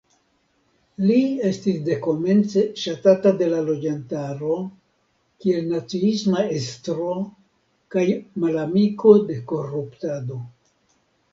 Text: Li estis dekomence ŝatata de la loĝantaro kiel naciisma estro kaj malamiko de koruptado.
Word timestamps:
Li 1.07 1.17
estis 1.47 1.75
dekomence 1.89 2.63
ŝatata 2.83 3.33
de 3.41 3.49
la 3.51 3.59
loĝantaro 3.67 4.55
kiel 5.45 5.67
naciisma 5.75 6.45
estro 6.61 7.11
kaj 7.97 8.07
malamiko 8.45 9.13
de 9.29 9.37
koruptado. 9.53 10.39